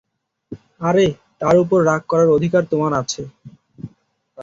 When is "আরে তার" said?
0.81-1.55